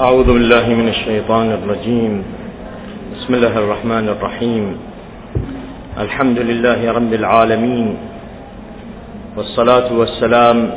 [0.00, 2.22] أعوذ بالله من الشيطان الرجيم.
[3.14, 4.76] بسم الله الرحمن الرحيم.
[5.98, 7.96] الحمد لله رب العالمين.
[9.36, 10.70] والصلاة والسلام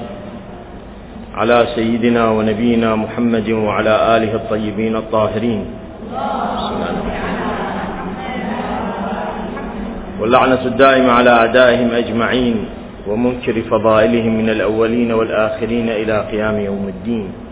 [1.33, 5.65] على سيدنا ونبينا محمد وعلى آله الطيبين الطاهرين.
[10.21, 12.57] واللعنة الدائمة على أعدائهم أجمعين
[13.07, 17.46] ومنكر فضائلهم من الأولين والآخرين إلى قيام يوم الدين.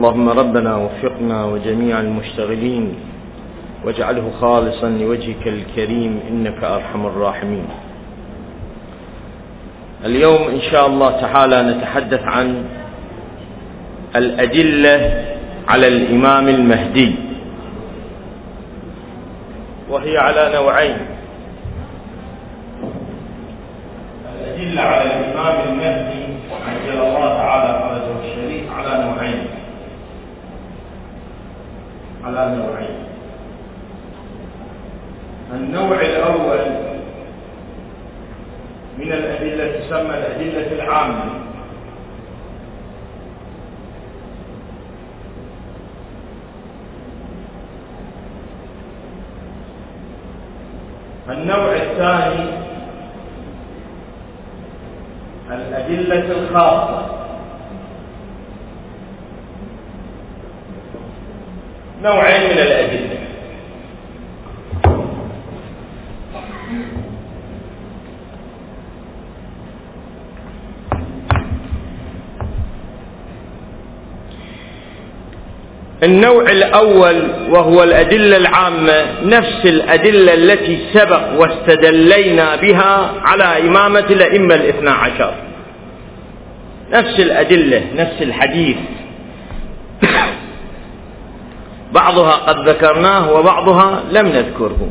[0.00, 2.94] اللهم ربنا وفقنا وجميع المشتغلين
[3.84, 7.66] واجعله خالصا لوجهك الكريم إنك أرحم الراحمين.
[10.04, 12.64] اليوم إن شاء الله تعالى نتحدث عن
[14.16, 15.24] الأدلة
[15.68, 17.14] على الإمام المهدي
[19.90, 20.96] وهي على نوعين.
[24.34, 26.22] الأدلة على الإمام المهدي
[26.66, 29.61] عجل الله تعالى فرجه الشريف على نوعين.
[32.24, 33.04] على نوعين.
[35.54, 36.60] النوع الأول
[38.98, 41.24] من الأدلة تسمى الأدلة العامة.
[51.30, 52.46] النوع الثاني
[55.50, 57.21] الأدلة الخاصة.
[62.02, 63.18] نوعين من الأدلة.
[76.02, 84.90] النوع الأول وهو الأدلة العامة نفس الأدلة التي سبق واستدلينا بها على إمامة الأئمة الاثنى
[84.90, 85.34] عشر.
[86.92, 88.76] نفس الأدلة نفس الحديث.
[92.12, 94.88] بعضها قد ذكرناه وبعضها لم نذكره.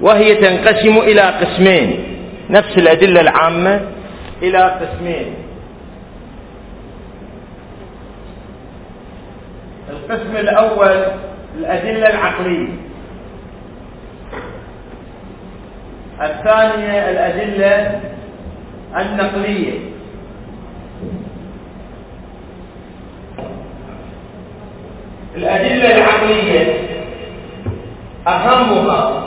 [0.00, 2.04] وهي تنقسم إلى قسمين.
[2.50, 3.80] نفس الأدلة العامة
[4.42, 5.34] إلى قسمين.
[9.90, 11.04] القسم الأول
[11.58, 12.68] الأدلة العقلية.
[16.22, 18.00] الثانية الأدلة
[18.96, 19.78] النقلية.
[25.36, 26.74] الأدلة العقلية
[28.28, 29.22] أهمها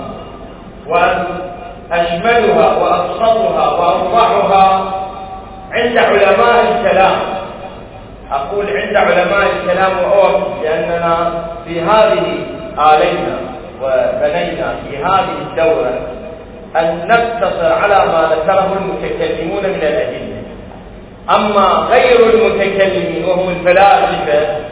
[0.87, 4.93] وأشملها وأبسطها وأوضحها
[5.71, 7.15] عند علماء الكلام.
[8.31, 12.23] أقول عند علماء الكلام وأوقف لأننا في هذه
[12.79, 13.37] آلينا
[13.81, 15.99] وبنينا في هذه الدورة
[16.75, 20.41] أن نقتصر على ما ذكره المتكلمون من الأدلة.
[21.29, 24.64] أما غير المتكلمين وهم الفلاسفة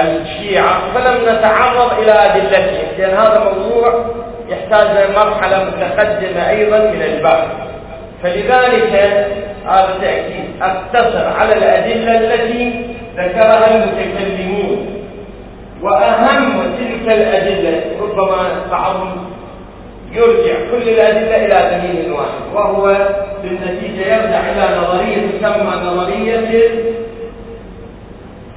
[0.00, 0.80] الشيعة.
[0.94, 4.04] فلم نتعرض إلى أدلتهم لأن هذا موضوع
[4.48, 7.46] يحتاج لمرحلة متقدمة أيضا من البحث.
[8.22, 8.92] فلذلك
[9.66, 12.84] هذا التأكيد أقتصر على الأدلة التي
[13.16, 15.02] ذكرها المتكلمون.
[15.82, 19.30] وأهم تلك الأدلة ربما بعضهم
[20.12, 22.96] يرجع كل الأدلة إلى دليل واحد وهو
[23.42, 26.70] بالنتيجة يرجع إلى نظرية تسمى نظرية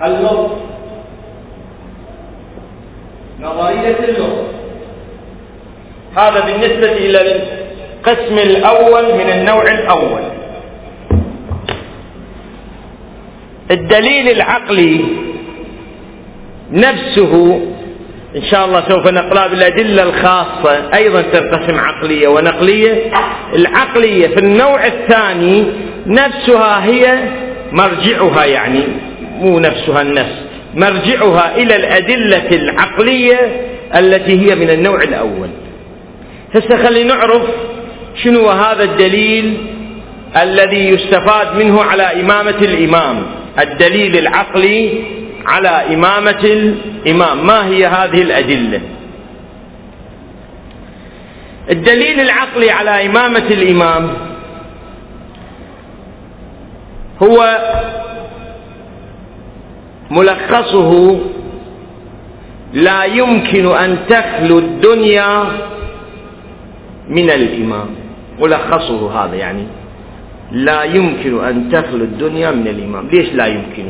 [0.05, 0.51] اللطف
[3.41, 4.43] نظرية اللغة
[6.17, 10.21] هذا بالنسبة إلى القسم الأول من النوع الأول.
[13.71, 15.01] الدليل العقلي
[16.71, 17.61] نفسه
[18.35, 23.11] إن شاء الله سوف نقرأ بالأدلة الخاصة أيضا تنقسم عقلية ونقلية.
[23.55, 25.65] العقلية في النوع الثاني
[26.05, 27.17] نفسها هي
[27.71, 28.83] مرجعها يعني
[29.39, 30.48] مو نفسها النفس.
[30.75, 33.61] مرجعها إلى الأدلة العقلية
[33.95, 35.49] التي هي من النوع الأول.
[36.55, 37.41] هسه خلي نعرف
[38.23, 39.57] شنو هذا الدليل
[40.41, 43.23] الذي يستفاد منه على إمامة الإمام.
[43.59, 45.03] الدليل العقلي
[45.45, 47.47] على إمامة الإمام.
[47.47, 48.81] ما هي هذه الأدلة؟
[51.69, 54.09] الدليل العقلي على إمامة الإمام
[57.23, 57.59] هو
[60.11, 61.19] ملخصه
[62.73, 65.43] لا يمكن أن تخلو الدنيا
[67.09, 67.87] من الإمام.
[68.39, 69.63] ملخصه هذا يعني
[70.51, 73.07] لا يمكن أن تخلو الدنيا من الإمام.
[73.07, 73.85] ليش لا يمكن؟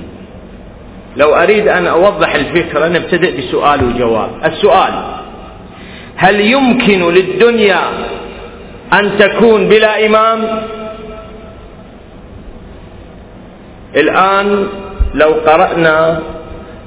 [1.18, 4.30] لو أريد أن أوضح الفكرة نبتدئ بسؤال وجواب.
[4.46, 4.94] السؤال
[6.16, 7.82] هل يمكن للدنيا
[8.94, 10.62] أن تكون بلا إمام؟
[13.96, 14.68] الآن
[15.14, 16.20] لو قرأنا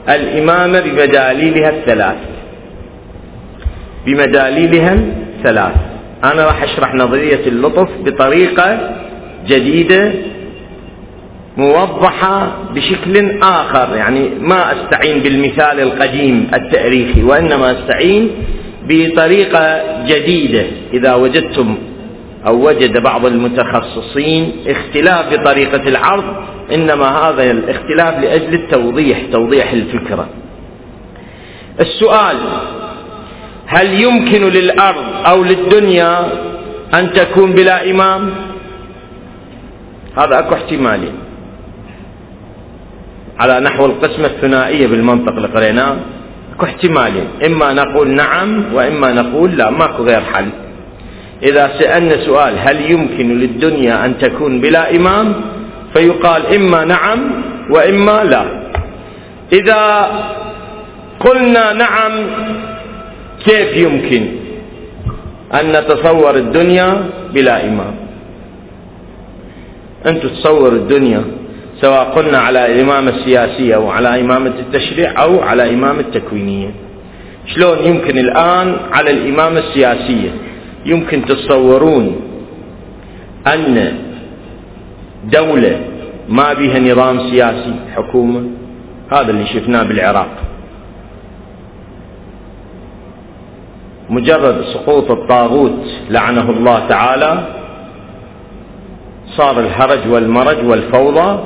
[0.09, 2.17] الإمامة بمداليلها الثلاث.
[4.07, 4.99] بمداليلها
[5.39, 5.73] الثلاث.
[6.25, 8.91] أنا راح أشرح نظرية اللطف بطريقة
[9.47, 10.13] جديدة
[11.57, 13.97] موضحة بشكل آخر.
[13.97, 18.31] يعني ما أستعين بالمثال القديم التاريخي وإنما أستعين
[18.89, 20.65] بطريقة جديدة.
[20.93, 21.79] إذا وجدتم
[22.47, 26.25] أو وجد بعض المتخصصين اختلاف بطريقة العرض
[26.75, 30.29] إنما هذا الاختلاف لأجل التوضيح توضيح الفكرة.
[31.81, 32.37] السؤال
[33.67, 36.29] هل يمكن للأرض أو للدنيا
[36.95, 38.31] أن تكون بلا إمام؟
[40.17, 41.13] هذا أكو احتمالين.
[43.39, 45.97] على نحو القسمة الثنائية بالمنطق اللي قريناه
[46.55, 47.27] أكو احتمالين.
[47.47, 50.49] إما نقول نعم وإما نقول لا ماكو غير حل.
[51.43, 55.35] إذا سألنا سؤال هل يمكن للدنيا أن تكون بلا إمام؟
[55.95, 57.19] فيقال إما نعم
[57.71, 58.45] وإما لا.
[59.53, 60.07] إذا
[61.21, 62.13] قلنا نعم
[63.45, 64.27] كيف يمكن
[65.55, 67.05] أن نتصور الدنيا
[67.35, 67.95] بلا إمام؟
[70.07, 71.25] أنتم تصوروا الدنيا
[71.81, 76.71] سواء قلنا على الإمامة السياسية أو على إمامة التشريع أو على إمامة التكوينية.
[77.47, 80.31] شلون يمكن الآن على الإمامة السياسية
[80.87, 82.21] يمكن تتصورون
[83.47, 83.95] أن
[85.25, 85.81] دولة
[86.29, 88.51] ما بها نظام سياسي حكومة.
[89.11, 90.29] هذا اللي شفناه بالعراق.
[94.11, 97.45] مجرد سقوط الطاغوت لعنه الله تعالى
[99.27, 101.41] صار الهرج والمرج والفوضى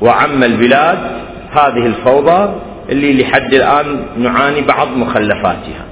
[0.00, 0.98] وعم البلاد
[1.50, 2.52] هذه الفوضى
[2.88, 5.84] اللي لحد الآن نعاني بعض مخلفاتها.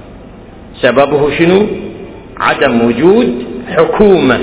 [0.81, 1.67] سببه شنو؟
[2.37, 4.39] عدم وجود حكومة.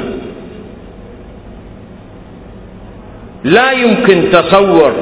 [3.45, 4.93] لا يمكن تصور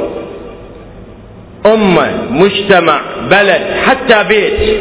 [1.66, 3.00] أمة مجتمع
[3.30, 4.80] بلد حتى بيت.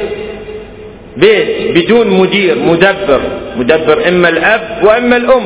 [1.17, 3.21] بيت بدون مدير مدبر.
[3.57, 5.45] مدبر إما الأب وإما الأم.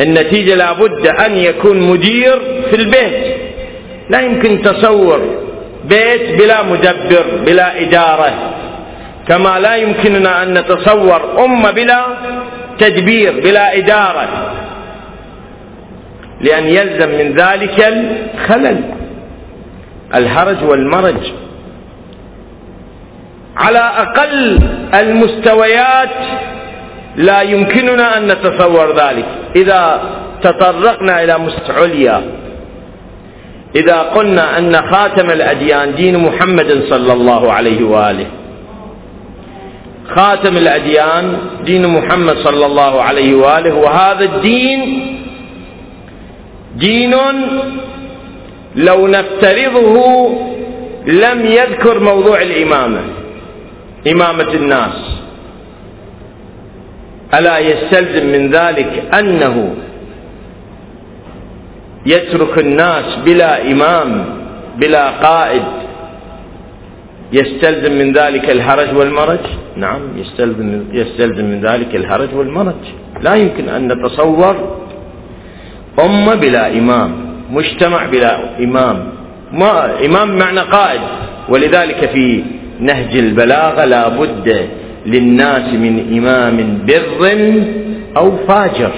[0.00, 2.38] النتيجة لابد أن يكون مدير
[2.70, 3.36] في البيت.
[4.10, 5.20] لا يمكن تصور
[5.84, 8.32] بيت بلا مدبر بلا إدارة.
[9.28, 12.04] كما لا يمكننا أن نتصور أمة بلا
[12.78, 14.52] تدبير بلا إدارة.
[16.42, 18.80] لأن يلزم من ذلك الخلل
[20.14, 21.32] الهرج والمرج.
[23.56, 24.60] على أقل
[24.94, 26.08] المستويات
[27.16, 29.24] لا يمكننا أن نتصور ذلك.
[29.56, 30.00] إذا
[30.42, 31.36] تطرقنا إلى
[31.68, 32.22] عليا
[33.76, 38.26] إذا قلنا أن خاتم الأديان دين محمد صلى الله عليه وآله
[40.16, 44.80] خاتم الأديان دين محمد صلى الله عليه وآله وهذا الدين
[46.76, 47.14] دين
[48.76, 50.28] لو نفترضه
[51.06, 53.00] لم يذكر موضوع الإمامة
[54.12, 55.18] إمامة الناس.
[57.34, 59.74] ألا يستلزم من ذلك أنه
[62.06, 64.24] يترك الناس بلا إمام
[64.76, 65.62] بلا قائد؟
[67.32, 69.38] يستلزم من ذلك الهرج والمرج؟
[69.76, 72.82] نعم يستلزم, يستلزم من ذلك الهرج والمرج.
[73.22, 74.81] لا يمكن أن نتصور
[76.00, 77.10] أمة بلا إمام
[77.50, 78.96] مجتمع بلا إمام.
[79.52, 81.00] ما إمام معنى قائد.
[81.48, 82.42] ولذلك في
[82.80, 84.68] نهج البلاغة لا بد
[85.06, 87.22] للناس من إمام بر
[88.16, 88.92] أو فاجر.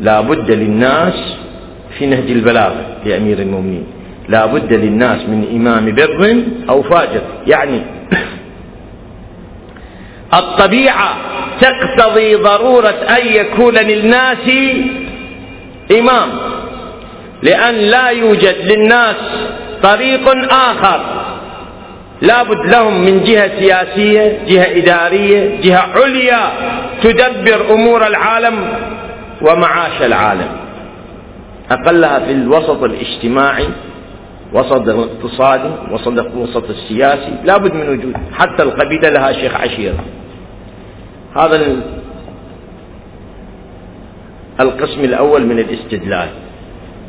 [0.00, 1.36] لا بد للناس
[1.98, 3.84] في نهج البلاغة لأمير المؤمنين.
[4.28, 7.20] لا بد للناس من إمام بر أو فاجر.
[7.46, 7.80] يعني
[10.34, 11.16] الطبيعة
[11.60, 14.50] تقتضي ضرورة أن يكون للناس
[15.98, 16.28] إمام
[17.42, 19.16] لأن لا يوجد للناس
[19.82, 21.00] طريق آخر.
[22.22, 26.50] لابد لهم من جهة سياسية جهة إدارية جهة عليا
[27.02, 28.68] تدبر أمور العالم
[29.42, 30.48] ومعاش العالم.
[31.70, 33.68] أقلها في الوسط الاجتماعي
[34.52, 40.04] وسط الاقتصادي وسط الوسط السياسي لابد من وجود حتى القبيلة لها شيخ عشيرة
[41.36, 41.76] هذا
[44.60, 46.28] القسم الأول من الاستدلال.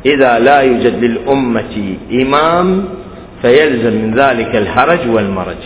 [0.06, 2.84] إذا لا يوجد للأمة إمام
[3.42, 5.62] فيلزم من ذلك الحرج والمرج.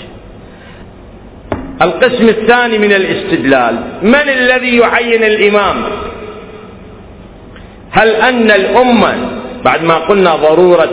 [1.83, 5.77] القسم الثاني من الاستدلال من الذي يعين الإمام؟
[7.91, 9.15] هل أن الأمة
[9.65, 10.91] بعد ما قلنا ضرورة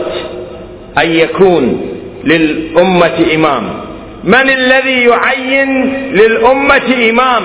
[0.98, 1.80] أن يكون
[2.24, 3.62] للأمة إمام.
[4.24, 7.42] من الذي يعين للأمة إمام؟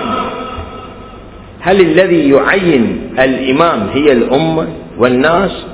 [1.61, 5.65] هل الذي يعين الإمام هي الأمة والناس؟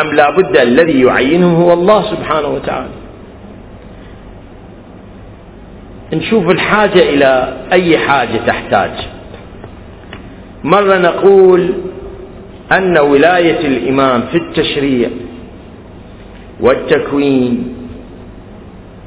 [0.00, 2.88] أم لا بد الذي يعينهم هو الله سبحانه وتعالى؟
[6.12, 8.90] نشوف الحاجة إلى أي حاجة تحتاج.
[10.64, 11.68] مرة نقول
[12.72, 15.08] أن ولاية الإمام في التشريع
[16.60, 17.74] والتكوين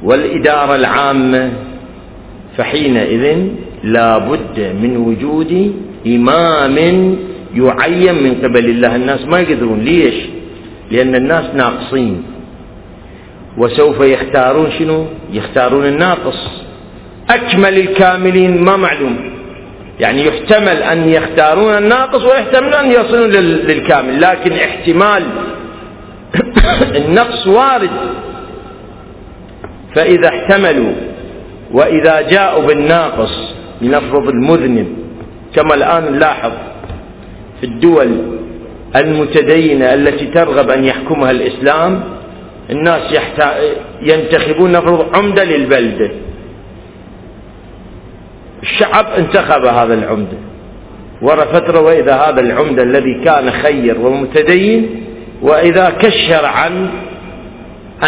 [0.04, 1.52] والإدارة العامة
[2.58, 3.38] فحينئذ
[3.84, 5.76] لا بد من وجود
[6.08, 6.78] إمام
[7.56, 8.96] يعين من قبل الله.
[8.96, 9.80] الناس ما يقدرون.
[9.80, 10.16] ليش؟
[10.92, 12.24] لأن الناس ناقصين.
[13.58, 16.64] وسوف يختارون شنو؟ يختارون الناقص.
[17.30, 19.18] أكمل الكاملين ما معلوم.
[20.00, 24.22] يعني يحتمل أن يختارون الناقص ويحتمل أن يصلون للكامل.
[24.22, 25.24] لكن احتمال
[27.02, 27.90] النقص وارد.
[29.96, 30.94] فإذا احتملوا
[31.72, 34.88] وإذا جاءوا بالناقص لنفرض المذنب
[35.56, 36.52] كما الآن نلاحظ
[37.60, 38.18] في الدول
[38.96, 42.04] المتدينة التي ترغب أن يحكمها الإسلام
[42.70, 43.02] الناس
[44.02, 46.12] ينتخبون نفرض عمدة للبلدة.
[48.64, 50.38] الشعب انتخب هذا العمدة.
[51.22, 55.04] ورا فترة وإذا هذا العمدة الذي كان خير ومتدين
[55.42, 56.90] وإذا كشر عن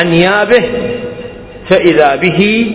[0.02, 0.64] أنيابه
[1.70, 2.72] فإذا به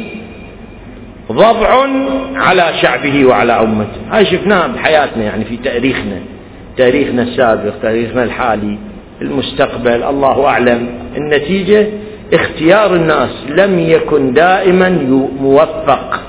[1.33, 1.87] ضبع
[2.35, 4.01] على شعبه وعلى أمته.
[4.11, 6.21] هاي شفناها بحياتنا يعني في تاريخنا.
[6.77, 8.79] تاريخنا السابق تاريخنا الحالي
[9.23, 10.89] المستقبل الله أعلم.
[11.17, 11.87] النتيجة
[12.33, 14.89] اختيار الناس لم يكن دائما
[15.41, 16.21] موفق.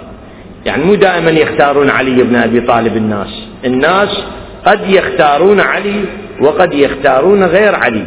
[0.65, 3.47] يعني مو دائما يختارون علي بن أبي طالب الناس.
[3.65, 4.23] الناس
[4.65, 6.05] قد يختارون علي
[6.41, 8.05] وقد يختارون غير علي.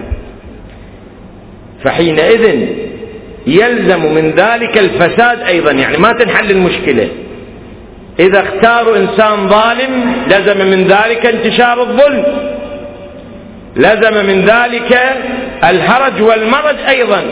[1.84, 2.66] فحينئذ
[3.46, 7.08] يلزم من ذلك الفساد أيضا يعني ما تنحل المشكلة.
[8.20, 12.24] إذا اختاروا إنسان ظالم لزم من ذلك انتشار الظلم.
[13.76, 14.98] لزم من ذلك
[15.64, 17.22] الهرج والمرج أيضا.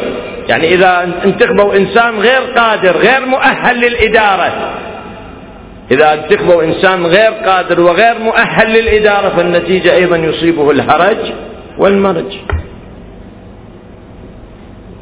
[0.49, 4.75] يعني إذا انتخبوا إنسان غير قادر غير مؤهل للإدارة.
[5.91, 11.33] إذا انتخبوا إنسان غير قادر وغير مؤهل للإدارة فالنتيجة أيضا يصيبه الهرج
[11.79, 12.37] والمرج.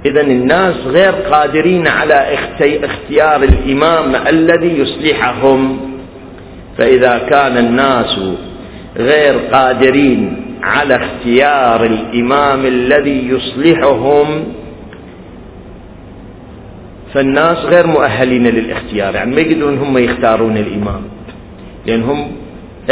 [0.07, 2.37] إذا الناس غير قادرين على
[2.85, 5.81] اختيار الإمام الذي يصلحهم.
[6.79, 8.21] فإذا كان الناس
[8.97, 14.45] غير قادرين على اختيار الإمام الذي يصلحهم
[17.15, 19.15] فالناس غير مؤهلين للاختيار.
[19.15, 21.03] يعني ما يقدرون هم يختارون الإمام.
[21.87, 22.33] لأنهم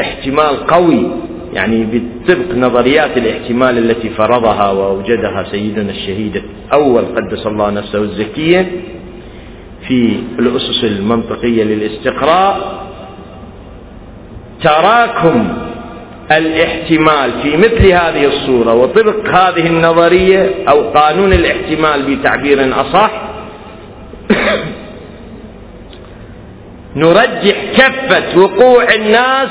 [0.00, 1.06] احتمال قوي
[1.52, 8.70] يعني بطبق نظريات الاحتمال التي فرضها وأوجدها سيدنا الشهيد الأول قدس الله نفسه الزكية
[9.88, 12.86] في الأسس المنطقية للاستقراء.
[14.62, 15.48] تراكم
[16.32, 23.10] الاحتمال في مثل هذه الصورة وطبق هذه النظرية أو قانون الاحتمال بتعبير أصح.
[26.96, 29.50] نرجح كفة وقوع الناس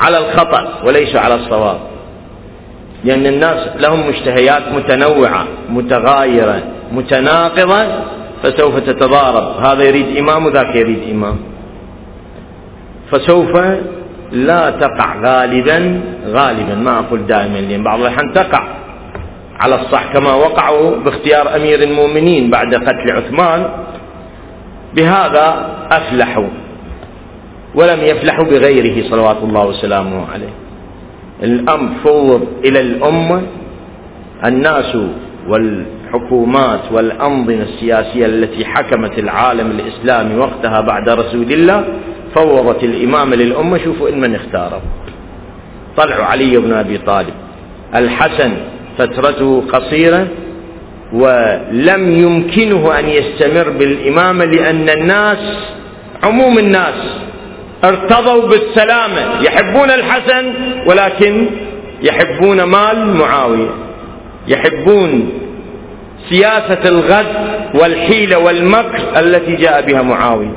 [0.00, 1.78] على الخطأ وليس على الصواب.
[3.04, 6.62] لأن الناس لهم مشتهيات متنوعة متغايرة
[6.92, 7.86] متناقضة
[8.42, 9.64] فسوف تتضارب.
[9.64, 11.36] هذا يريد إمام وذاك يريد إمام.
[13.10, 13.60] فسوف
[14.32, 18.62] لا تقع غالبا غالبا ما أقول دائما لأن بعض الأحيان تقع
[19.60, 23.68] على الصح كما وقعوا باختيار أمير المؤمنين بعد قتل عثمان.
[24.94, 26.48] بهذا أفلحوا.
[27.74, 30.52] ولم يفلحوا بغيره صلوات الله وسلامه عليه.
[31.42, 33.42] الأمر فوض إلى الأمة
[34.44, 34.96] الناس
[35.48, 41.84] والحكومات والأنظمة السياسية التي حكمت العالم الإسلامي وقتها بعد رسول الله
[42.34, 43.78] فوضت الإمامة للأمة.
[43.78, 44.82] شوفوا إن من اختاره.
[45.96, 47.34] طلعوا علي بن أبي طالب.
[47.94, 48.52] الحسن
[48.98, 50.26] فترته قصيرة
[51.12, 55.38] ولم يمكنه أن يستمر بالإمامة لأن الناس
[56.22, 57.18] عموم الناس
[57.84, 59.42] ارتضوا بالسلامة.
[59.42, 60.52] يحبون الحسن
[60.86, 61.46] ولكن
[62.02, 63.70] يحبون مال معاوية.
[64.48, 65.32] يحبون
[66.28, 67.26] سياسة الغد
[67.74, 70.56] والحيلة والمكر التي جاء بها معاوية.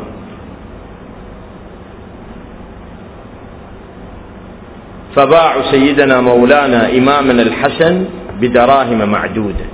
[5.16, 8.06] فباعوا سيدنا مولانا إمامنا الحسن
[8.42, 9.66] بدراهم معدودة.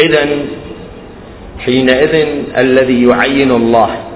[0.00, 0.28] إذا
[1.58, 4.07] حينئذ الذي يعين الله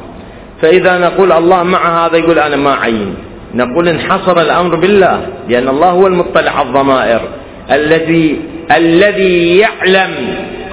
[0.63, 3.15] فإذا نقول الله مع هذا يقول أنا ما عين.
[3.55, 7.21] نقول انحصر الأمر بالله لأن الله هو المطلع الضمائر.
[7.71, 8.41] الذي
[8.77, 10.11] الذي يعلم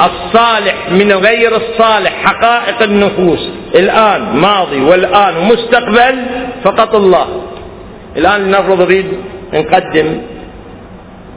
[0.02, 3.50] الصالح من غير الصالح حقائق النفوس.
[3.76, 6.16] الآن ماضي والآن ومستقبل
[6.64, 7.28] فقط الله.
[8.18, 9.06] الآن نفرض نريد
[9.54, 10.18] نقدم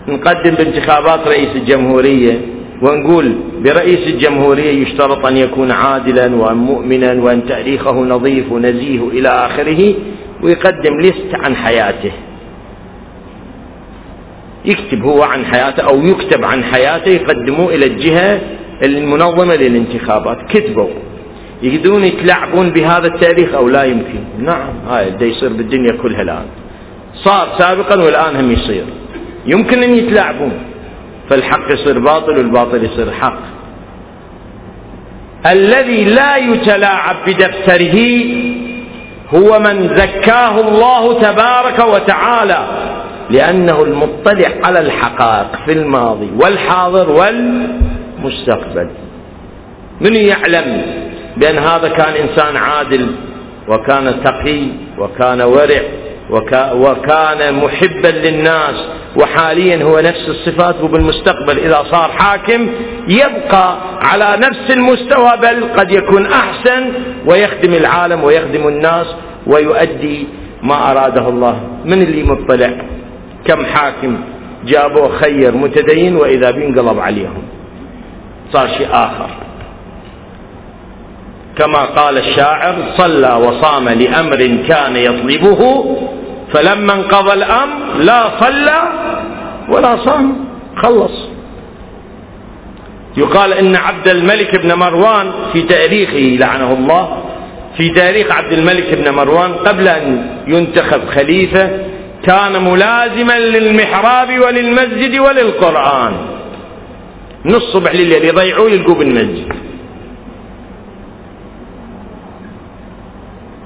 [0.08, 2.40] نقدم بانتخابات رئيس الجمهورية.
[2.82, 3.32] ونقول
[3.64, 9.94] برئيس الجمهورية يشترط أن يكون عادلا وأن مؤمنا وأن تاريخه نظيف ونزيه إلى آخره
[10.42, 12.12] ويقدم ليست عن حياته.
[14.64, 18.40] يكتب هو عن حياته أو يكتب عن حياته يقدموه إلى الجهة
[18.82, 20.38] المنظمة للانتخابات.
[20.48, 20.88] كتبوا.
[21.62, 24.20] يقدرون يتلاعبون بهذا التاريخ أو لا يمكن.
[24.38, 26.46] نعم هاي ده يصير بالدنيا كلها الآن.
[27.14, 28.84] صار سابقا والآن هم يصير.
[29.46, 30.52] يمكن أن يتلاعبون.
[31.30, 33.38] فالحق يصير باطل والباطل يصير حق.
[35.46, 38.24] الذي لا يتلاعب بدفتره
[39.34, 42.66] هو من زكاه الله تبارك وتعالى
[43.30, 48.88] لأنه المطلع على الحقائق في الماضي والحاضر والمستقبل.
[50.00, 50.82] من يعلم
[51.36, 53.06] بأن هذا كان إنسان عادل
[53.68, 54.62] وكان تقي
[54.98, 55.82] وكان ورع
[56.74, 61.58] وكان محبا للناس وحاليا هو نفس الصفات وبالمستقبل.
[61.58, 62.68] إذا صار حاكم
[63.08, 66.92] يبقى على نفس المستوى بل قد يكون أحسن
[67.26, 69.06] ويخدم العالم ويخدم الناس
[69.46, 70.26] ويؤدي
[70.62, 71.60] ما أراده الله.
[71.84, 72.70] من اللي مطلع؟
[73.44, 74.16] كم حاكم
[74.66, 77.42] جابوه خير متدين وإذا بينقلب عليهم؟
[78.52, 79.30] صار شيء آخر.
[81.58, 85.86] كما قال الشاعر صلى وصام لأمر كان يطلبه
[86.52, 88.82] فلما انقضى الأمر لا صلى
[89.68, 90.44] ولا صام
[90.76, 91.28] خلص.
[93.16, 97.22] يقال إن عبد الملك بن مروان في تاريخه لعنه الله
[97.76, 101.70] في تاريخ عبد الملك بن مروان قبل أن ينتخب خليفة
[102.24, 106.12] كان ملازما للمحراب وللمسجد وللقرآن.
[107.44, 109.52] من الصبح لليل يضيعوا يلقوا بالمسجد.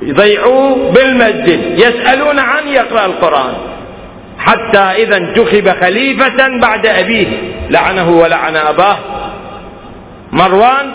[0.07, 3.55] يضيعوه بالمسجد يسألون عن يقرأ القرآن.
[4.39, 7.27] حتى إذا انتخب خليفة بعد أبيه
[7.71, 8.97] لعنه ولعن أباه.
[10.33, 10.87] مروان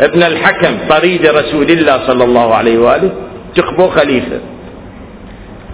[0.00, 3.10] ابن الحكم طريد رسول الله صلى الله عليه وآله
[3.48, 4.40] انتخبوا خليفة.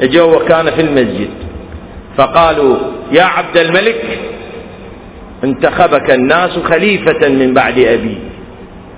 [0.01, 1.31] اجوا وكان في المسجد.
[2.17, 2.77] فقالوا
[3.13, 4.19] يا عبد الملك
[5.45, 8.19] انتخبك الناس خليفة من بعد أبي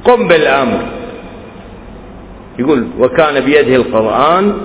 [0.04, 0.78] قم بالأمر.
[2.58, 4.56] يقول وكان بيده القرآن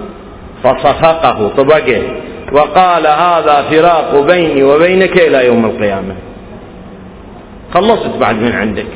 [0.63, 1.47] فصفقه.
[1.57, 2.03] طبقه
[2.51, 6.15] وقال هذا فراق بيني وبينك إلى يوم القيامة.
[7.73, 8.87] خلصت بعد من عندك.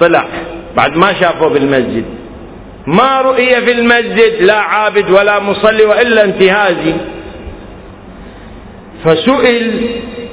[0.00, 0.24] طلع.
[0.76, 2.04] بعد ما شافه بالمسجد
[2.86, 6.94] ما رؤي في المسجد لا عابد ولا مصلي وإلا انتهازي.
[9.04, 9.88] فسئل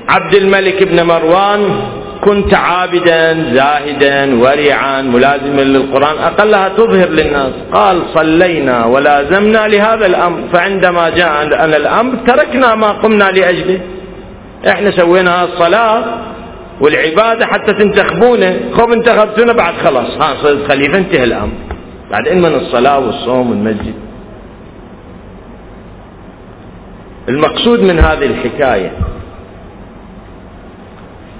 [0.09, 1.81] عبد الملك بن مروان
[2.21, 7.51] كنت عابدا زاهدا ورعا ملازما للقرآن أقلها تظهر للناس.
[7.73, 10.39] قال صلينا ولازمنا لهذا الأمر.
[10.53, 13.79] فعندما جاء أنا الأمر تركنا ما قمنا لأجله.
[14.67, 16.03] إحنا سوينا الصلاة
[16.81, 20.17] والعبادة حتى تنتخبونا خب انتخبتونا بعد خلاص.
[20.17, 21.51] ها صرت خليفة انتهى الأمر.
[22.11, 23.93] بعد من الصلاة والصوم والمسجد.
[27.29, 28.91] المقصود من هذه الحكاية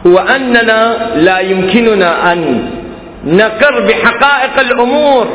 [0.10, 2.70] هو أننا لا يمكننا أن
[3.26, 5.28] نقر بحقائق الأمور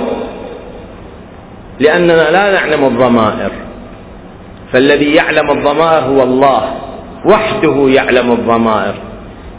[1.81, 3.51] لأننا لا نعلم الضمائر.
[4.73, 6.75] فالذي يعلم الضمائر هو الله
[7.25, 8.95] وحده يعلم الضمائر.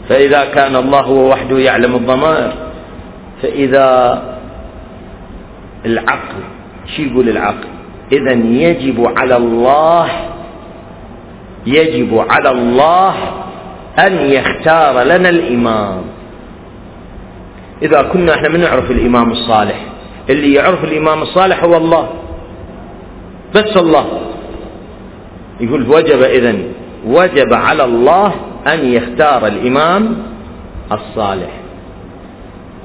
[0.08, 2.52] فإذا كان الله هو وحده يعلم الضمائر
[3.42, 4.22] فإذا
[5.86, 6.40] العقل
[6.96, 7.68] شو يقول العقل؟
[8.12, 10.08] إذا يجب على الله
[11.66, 13.14] يجب على الله
[13.98, 16.02] أن يختار لنا الإمام.
[17.82, 19.80] إذا كنا إحنا من نعرف الإمام الصالح.
[20.30, 22.08] اللي يعرف الإمام الصالح هو الله.
[23.54, 24.06] بس الله.
[25.60, 26.62] يقول وجب إذن.
[27.06, 28.34] وجب على الله
[28.66, 30.16] أن يختار الإمام
[30.92, 31.50] الصالح.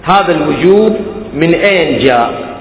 [0.04, 0.96] هذا الوجوب
[1.34, 2.58] من أين جاء؟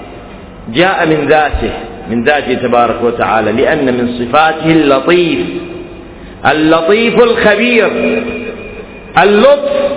[0.73, 1.73] جاء من ذاته.
[2.11, 3.53] من ذاته تبارك وتعالى.
[3.53, 5.47] لأن من صفاته اللطيف.
[6.47, 7.91] اللطيف الخبير
[9.23, 9.91] اللطف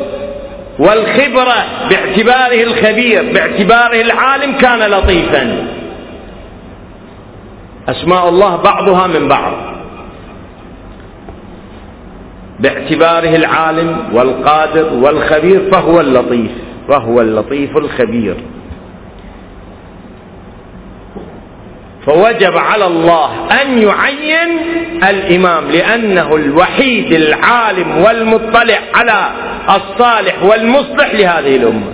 [0.79, 5.67] والخبرة باعتباره الخبير باعتباره العالم كان لطيفا.
[7.89, 9.53] أسماء الله بعضها من بعض.
[12.59, 16.51] باعتباره العالم والقادر والخبير فهو اللطيف
[16.87, 18.35] فهو اللطيف الخبير.
[22.05, 24.57] فوجب على الله أن يعين
[25.09, 29.29] الإمام لأنه الوحيد العالم والمطلع على
[29.69, 31.91] الصالح والمصلح لهذه الأمة.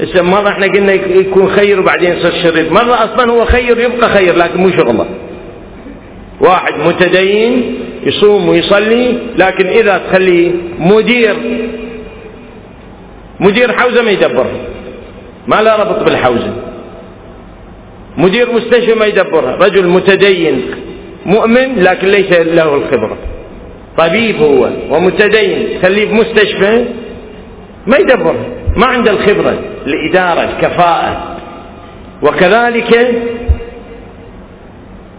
[0.00, 4.36] إذا مرة إحنا قلنا يكون خير وبعدين يصير شرير مرة أصلا هو خير يبقى خير
[4.36, 5.06] لكن مو شغله.
[6.40, 11.36] واحد متدين يصوم ويصلي لكن إذا تخليه مدير
[13.40, 14.60] مدير حوزة ما يدبرها
[15.46, 16.52] ما لا ربط بالحوزة.
[18.18, 19.56] مدير مستشفى ما يدبرها.
[19.56, 20.62] رجل متدين
[21.26, 23.16] مؤمن لكن ليس له الخبرة.
[23.98, 26.84] طبيب هو ومتدين خليه في مستشفى
[27.86, 28.46] ما يدبرها.
[28.76, 29.58] ما عنده الخبرة.
[29.86, 31.36] الإدارة الكفاءة.
[32.22, 33.22] وكذلك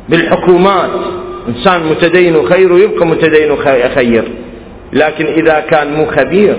[0.09, 0.89] بالحكومات.
[1.47, 4.23] إنسان متدين وخير ويبقى متدين وخير.
[4.93, 6.55] لكن إذا كان مو خبير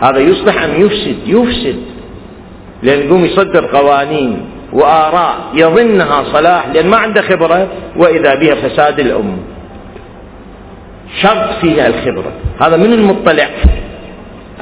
[0.00, 1.76] هذا يصلح أم يفسد يفسد.
[2.82, 4.49] لأن يقوم يصدر قوانين.
[4.72, 9.38] وآراء يظنها صلاح لأن ما عنده خبرة وإذا بها فساد الأمة.
[11.22, 12.32] شرط فيها الخبرة.
[12.60, 13.48] هذا من المطلع.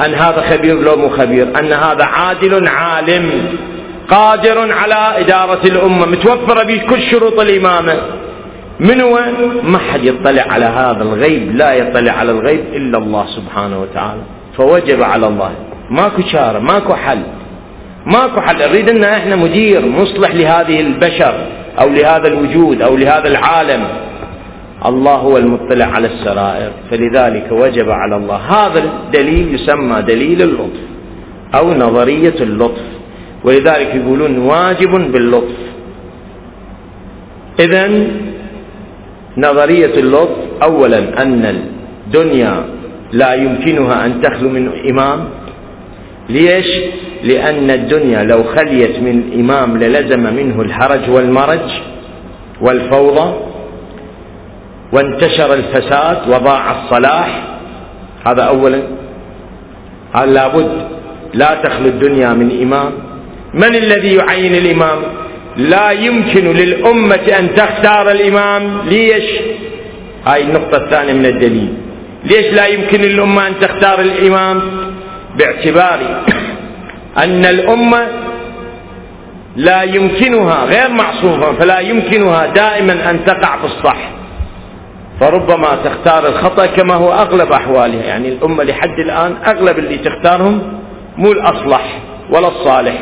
[0.04, 1.58] أن هذا خبير لو مو خبير.
[1.58, 3.30] أن هذا عادل عالم.
[4.10, 6.06] قادر على إدارة الأمة.
[6.06, 7.94] متوفرة به كل شروط الإمامة.
[8.80, 9.20] من هو؟
[9.62, 11.56] ما حد يطلع على هذا الغيب.
[11.56, 14.20] لا يطلع على الغيب إلا الله سبحانه وتعالى.
[14.56, 15.50] فوجب على الله.
[15.90, 17.22] ماكو شارة ماكو حل.
[18.06, 18.68] ماكو حل.
[18.68, 21.34] نريد أن إحنا مدير مصلح لهذه البشر
[21.80, 23.84] أو لهذا الوجود أو لهذا العالم.
[24.86, 28.36] الله هو المطلع على السرائر فلذلك وجب على الله.
[28.36, 30.80] هذا الدليل يسمى دليل اللطف
[31.54, 32.82] أو نظرية اللطف.
[33.44, 35.56] ولذلك يقولون واجب باللطف.
[37.60, 37.90] اذا
[39.36, 41.60] نظرية اللطف اولا أن
[42.06, 42.64] الدنيا
[43.12, 45.24] لا يمكنها أن تخلو من إمام.
[46.28, 46.80] ليش؟
[47.22, 51.70] لأن الدنيا لو خليت من امام للزم منه الحرج والمرج
[52.60, 53.34] والفوضى
[54.92, 57.42] وانتشر الفساد وضاع الصلاح.
[58.26, 58.82] هذا اولا.
[60.14, 60.88] قال لابد
[61.34, 62.92] لا تخلو الدنيا من إمام.
[63.54, 64.98] من الذي يعين الإمام؟
[65.56, 68.62] لا يمكن للأمة أن تختار الإمام.
[68.88, 69.24] ليش؟
[70.26, 71.74] هاي النقطة الثانية من الدليل.
[72.24, 74.60] ليش لا يمكن للأمة أن تختار الإمام؟
[75.38, 76.00] باعتبار
[77.18, 78.06] أن الأمة
[79.56, 84.10] لا يمكنها غير معصومة فلا يمكنها دائما أن تقع في الصح.
[85.20, 88.04] فربما تختار الخطأ كما هو أغلب أحوالها.
[88.04, 90.62] يعني الأمة لحد الآن أغلب اللي تختارهم
[91.16, 91.98] مو الأصلح
[92.30, 92.94] ولا الصالح.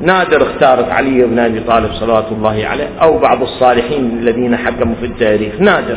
[0.00, 5.06] نادر اختارت علي بن أبي طالب صلوات الله عليه أو بعض الصالحين الذين حكموا في
[5.06, 5.52] التاريخ.
[5.60, 5.96] نادر.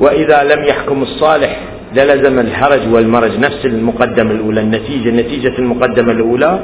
[0.00, 1.56] وإذا لم يحكم الصالح
[1.94, 6.60] للزم الحرج والمرج نفس المقدمة الأولى النتيجة نتيجة المقدمة الأولى.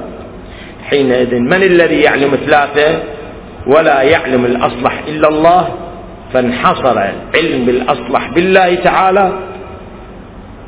[0.90, 2.98] حينئذ من الذي يعلم ثلاثة
[3.66, 5.68] ولا يعلم الأصلح إلا الله؟
[6.32, 6.98] فانحصر
[7.34, 9.32] علم بالأصلح بالله تعالى.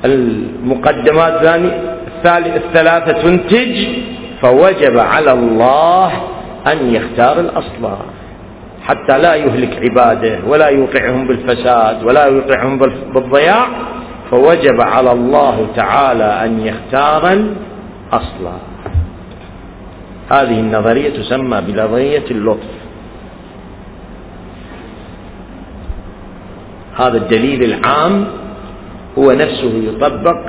[0.05, 1.63] المقدمات
[2.27, 3.87] الثلاثة تنتج
[4.41, 6.13] فوجب على الله
[6.67, 7.99] أن يختار الأصلح.
[8.83, 12.79] حتى لا يهلك عباده ولا يوقعهم بالفساد ولا يوقعهم
[13.15, 13.67] بالضياع.
[14.31, 18.53] فوجب على الله تعالى أن يختار الأصلح
[20.31, 22.79] هذه النظرية تسمى بنظرية اللطف.
[26.97, 28.25] هذا الدليل العام
[29.19, 30.41] هو نفسه يطبق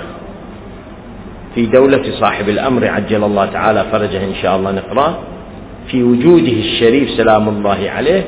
[1.55, 5.13] في دولة صاحب الأمر عجل الله تعالى فرجه إن شاء الله نقرأه
[5.87, 8.23] في وجوده الشريف سلام الله عليه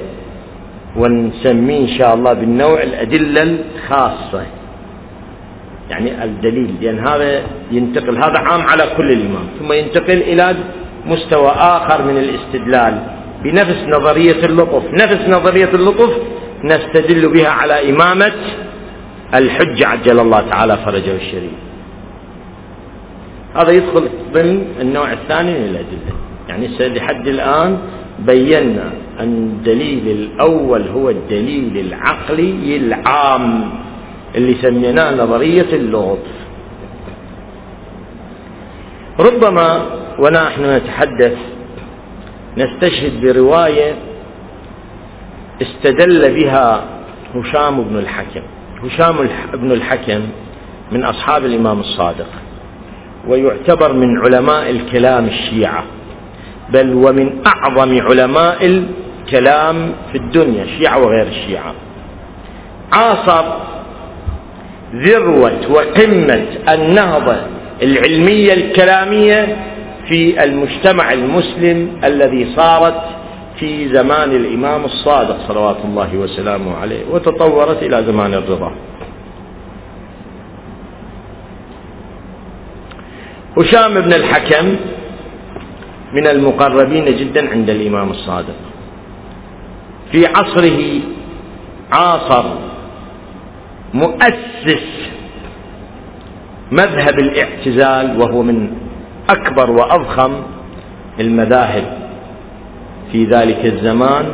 [0.98, 4.44] ونسميه إن شاء الله بالنوع الأدلة الخاصة.
[5.92, 9.46] يعني الدليل لأن هذا ينتقل هذا عام على كل الإمام.
[9.60, 10.56] ثم ينتقل إلى
[11.06, 13.00] مستوى آخر من الاستدلال.
[13.44, 14.84] بنفس نظرية اللطف.
[14.94, 16.14] نفس نظرية اللطف
[16.64, 18.34] نستدل بها على إمامة
[19.34, 21.60] الحج عجل الله تعالى فرجه الشريف.
[23.56, 26.14] هذا يدخل ضمن النوع الثاني من الأدلة.
[26.50, 27.78] يعني لحد الآن
[28.20, 33.72] بينا أن الدليل الأول هو الدليل العقلي العام.
[34.36, 36.32] اللي سميناه نظرية اللطف
[39.20, 39.86] ربما
[40.20, 41.38] ونحن نتحدث
[42.58, 43.96] نستشهد برواية
[45.62, 46.84] استدل بها
[47.36, 48.42] هشام بن الحكم.
[48.84, 49.16] هشام
[49.54, 50.22] بن الحكم
[50.92, 52.28] من أصحاب الإمام الصادق
[53.28, 55.84] ويعتبر من علماء الكلام الشيعة
[56.70, 61.74] بل ومن أعظم علماء الكلام في الدنيا الشيعة وغير الشيعة.
[62.92, 63.44] عاصر
[64.96, 67.36] ذروة وقمة النهضة
[67.82, 69.58] العلمية الكلامية
[70.08, 73.02] في المجتمع المسلم الذي صارت
[73.60, 78.72] في زمان الإمام الصادق صلوات الله وسلامه عليه وتطورت إلى زمان الرضا.
[83.58, 84.76] هشام بن الحكم
[86.14, 88.56] من المقربين جدا عند الإمام الصادق.
[90.12, 91.00] في عصره
[91.92, 92.44] عاصر
[93.94, 95.10] مؤسس
[96.72, 98.72] مذهب الاعتزال وهو من
[99.30, 100.34] أكبر وأضخم
[101.20, 101.84] المذاهب
[103.12, 104.26] في ذلك الزمان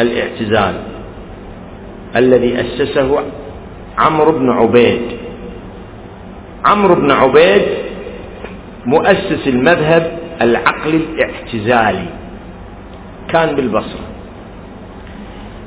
[0.00, 0.74] الاعتزال
[2.16, 3.18] الذي أسسه
[3.98, 5.00] عمرو بن عبيد.
[6.64, 7.62] عمرو بن عبيد
[8.86, 12.06] مؤسس المذهب العقل الاعتزالي
[13.28, 14.06] كان بالبصرة.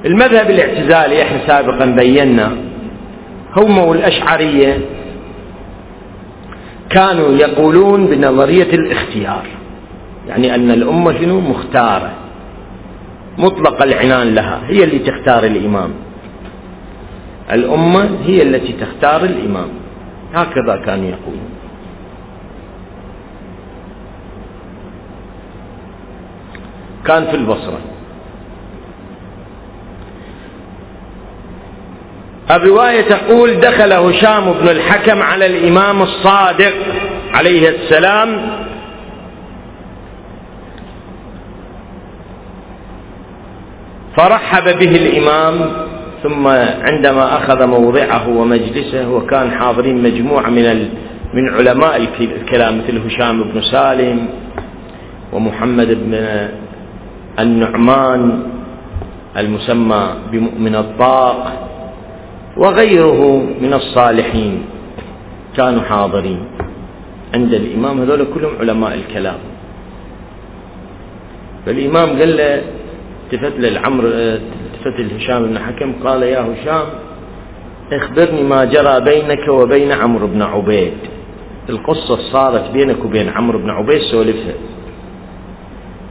[0.06, 2.56] المذهب الاعتزالي إحنا سابقا بينا
[3.58, 4.80] هم والأشعرية
[6.90, 9.46] كانوا يقولون بنظرية الاختيار.
[10.28, 12.12] يعني أن الأمة شنو؟ مختارة.
[13.38, 14.62] مطلق العنان لها.
[14.68, 15.90] هي اللي تختار الإمام.
[17.52, 19.70] الأمة هي التي تختار الإمام.
[20.34, 21.50] هكذا كانوا يقولون.
[27.06, 27.93] كان في البصرة.
[32.54, 36.74] الرواية تقول دخل هشام بن الحكم على الإمام الصادق
[37.34, 38.42] عليه السلام.
[44.18, 45.72] فرحب به الإمام
[46.24, 46.48] ثم
[46.82, 50.90] عندما أخذ موضعه ومجلسه وكان حاضرين مجموعة من
[51.34, 54.28] من علماء الكلام مثل هشام بن سالم
[55.34, 56.48] ومحمد بن
[57.40, 58.44] النعمان
[59.38, 61.63] المسمى بمؤمن الطاق.
[62.58, 63.22] وغيره
[63.62, 64.66] من الصالحين
[65.58, 66.40] كانوا حاضرين
[67.34, 68.02] عند الإمام.
[68.02, 69.40] هذول كلهم علماء الكلام.
[71.66, 72.62] فالإمام قال له
[73.24, 76.86] التفت للعمر التفت لهشام بن حكم قال يا هشام
[77.92, 80.94] اخبرني ما جرى بينك وبين عمرو بن عبيد.
[81.70, 84.54] القصة صارت بينك وبين عمرو بن عبيد سولفها.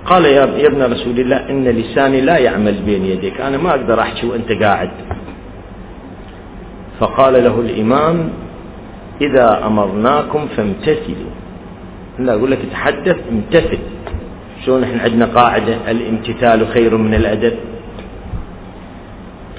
[0.06, 4.26] قال يا ابن رسول الله إن لساني لا يعمل بين يديك أنا ما أقدر أحكي
[4.26, 4.90] وأنت قاعد.
[7.02, 8.28] فقال له الإمام
[9.20, 11.32] إذا أمرناكم فامتثلوا.
[12.18, 13.78] لا أقول لك تحدث امتثل.
[14.66, 17.52] شلون إحنا عندنا قاعدة؟ الامتثال خير من الأدب.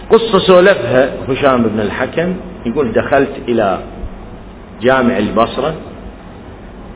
[0.10, 2.34] قصة سولفها هشام بن الحكم.
[2.65, 3.79] يقول دخلت إلى
[4.82, 5.73] جامع البصرة.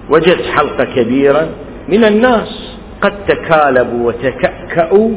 [0.09, 1.49] وجدت حلقة كبيرة.
[1.89, 5.11] من الناس قد تكالبوا وتكأكأوا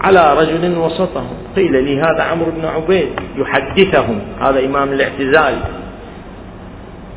[0.00, 3.08] على رجل وسطهم قيل لي هذا عمرو بن عبيد.
[3.36, 4.20] يحدثهم.
[4.40, 5.58] هذا إمام الاعتزال.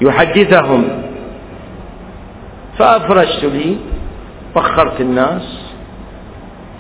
[0.02, 0.88] يحدثهم.
[2.78, 3.78] فأفرشت لي.
[4.56, 5.74] وخرت الناس.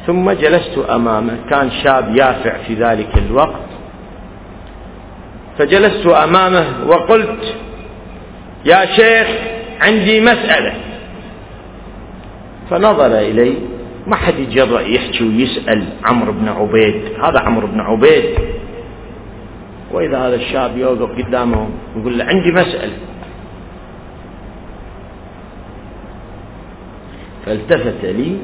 [0.07, 1.37] ثم جلست أمامه.
[1.49, 3.69] كان شاب يافع في ذلك الوقت.
[5.57, 7.55] فجلست أمامه وقلت
[8.65, 9.27] يا شيخ
[9.81, 10.73] عندي مسألة.
[12.69, 13.72] فنظر إلي.
[14.07, 16.95] ما حد يتجرأ يحكي ويسأل عمرو بن عبيد.
[17.23, 18.25] هذا عمرو بن عبيد.
[19.91, 22.97] وإذا هذا الشاب يوقف قدامه يقول له عندي مسألة.
[27.45, 28.37] فالتفت لي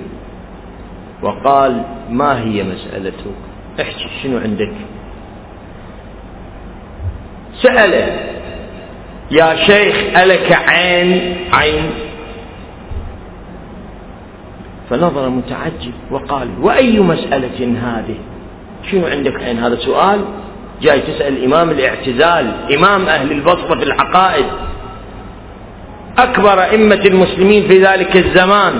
[1.21, 3.35] وقال ما هي مسألتك؟
[3.81, 4.73] احكي شنو عندك؟
[7.61, 8.19] سأله.
[9.31, 12.08] يا شيخ ألك عين؟ عين.
[14.89, 18.15] فنظر متعجب وقال وأي مسألة هذه؟
[18.91, 20.19] شنو عندك عين؟ هذا سؤال؟
[20.81, 24.45] جاي تسأل إمام الاعتزال إمام أهل البصرة في العقائد.
[26.17, 28.73] أكبر أئمة المسلمين في ذلك الزمان.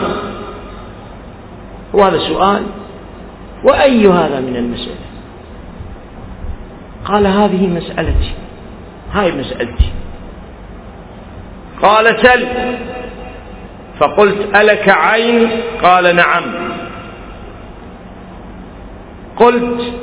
[1.93, 2.63] وهذا سؤال
[3.63, 5.09] وأي هذا من المسألة؟
[7.05, 8.31] قال هذه مسألتي.
[9.13, 9.89] هاي مسألتي.
[11.81, 12.47] قال سل.
[13.99, 15.49] فقلت ألك عين؟
[15.83, 16.43] قال نعم.
[19.37, 19.93] قلت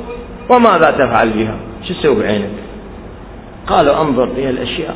[0.49, 1.55] وماذا تفعل بها؟
[1.87, 2.49] شو تسوي بعينك؟
[3.67, 4.95] قالوا أنظر إلى الأشياء.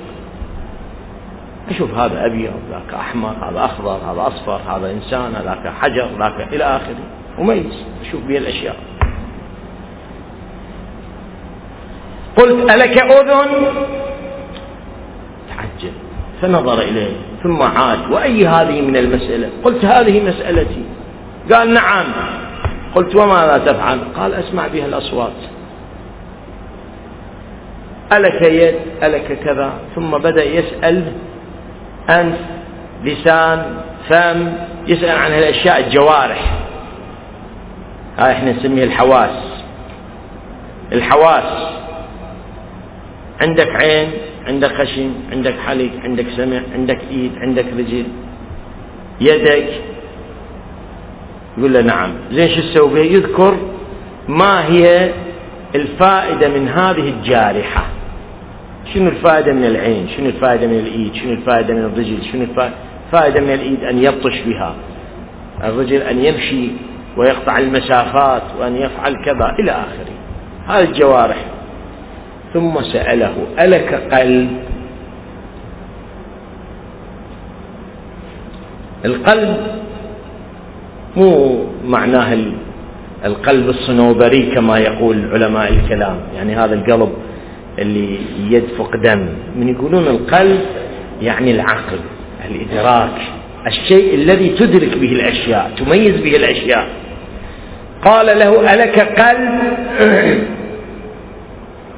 [1.69, 6.63] أشوف هذا أبيض ذاك أحمر هذا أخضر هذا أصفر هذا إنسان ذاك حجر ذاك إلى
[6.63, 7.03] آخره.
[7.39, 8.75] وميز أشوف بها الأشياء.
[12.37, 13.65] قلت ألك أذن؟
[15.49, 15.93] تعجب
[16.41, 17.30] فنظر إليه.
[17.43, 18.11] ثم عاد.
[18.11, 20.83] وأي هذه من المسألة؟ قلت هذه مسألتي.
[21.53, 22.05] قال نعم.
[22.95, 25.31] قلت وماذا تفعل؟ قال أسمع بها الأصوات.
[28.13, 29.73] ألك يد ألك كذا.
[29.95, 31.03] ثم بدأ يسأل
[32.09, 32.39] أنف
[33.03, 33.63] لسان
[34.09, 34.53] فم.
[34.87, 36.53] يسأل عن الأشياء الجوارح.
[38.17, 39.63] هاي إحنا نسميها الحواس.
[40.91, 41.71] الحواس.
[43.41, 44.11] عندك عين؟
[44.47, 48.05] عندك خشم عندك حلق عندك سمع عندك إيد عندك رجل.
[49.21, 49.69] يدك.
[51.57, 52.11] يقول له نعم.
[52.31, 53.57] زين شو تسوي؟ يذكر
[54.27, 55.11] ما هي
[55.75, 57.85] الفائدة من هذه الجارحة.
[58.93, 63.53] شنو الفائدة من العين؟ شنو الفائدة من الإيد؟ شنو الفائدة من الرجل؟ شنو الفائدة من
[63.53, 64.75] الإيد أن يبطش بها.
[65.63, 66.67] الرجل أن يمشي
[67.17, 70.13] ويقطع المسافات وأن يفعل كذا إلى آخره.
[70.67, 71.45] هذه الجوارح.
[72.53, 74.49] ثم سأله ألك قلب؟
[79.05, 79.57] القلب
[81.17, 82.37] مو معناه
[83.25, 87.11] القلب الصنوبري كما يقول علماء الكلام يعني هذا القلب
[87.79, 88.17] اللي
[88.49, 89.25] يدفق دم.
[89.55, 90.59] من يقولون القلب
[91.21, 91.99] يعني العقل
[92.49, 93.21] الإدراك
[93.67, 96.87] الشيء الذي تدرك به الأشياء تميز به الأشياء.
[98.05, 100.60] قال له ألك قلب؟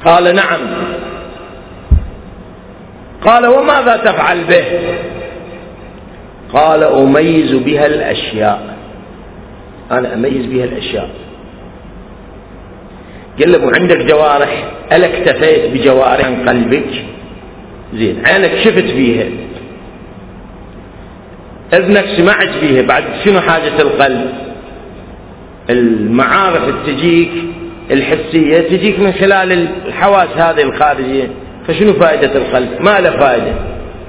[0.06, 0.60] قال نعم.
[3.26, 4.66] قال وماذا تفعل به؟
[6.54, 8.78] قال أميز بها الأشياء.
[9.92, 11.10] أنا أميز بها الأشياء.
[13.40, 17.06] قال له عندك جوارح؟ ألا اكتفيت بجوارح قلبك؟
[17.94, 19.26] زين عينك شفت بيها
[21.74, 24.30] إذنك سمعت بيها بعد شنو حاجة القلب؟
[25.70, 27.32] المعارف تجيك
[27.92, 31.28] الحسية تجيك من خلال الحواس هذه الخارجية.
[31.68, 33.54] فشنو فائدة القلب ما له فائدة.